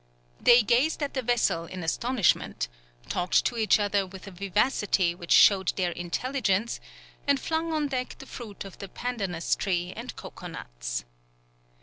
[0.39, 2.67] They gazed at the vessel in astonishment,
[3.07, 6.79] talked to each other with a vivacity which showed their intelligence,
[7.27, 11.05] and flung on deck the fruit of the pandanus tree and cocoa nuts.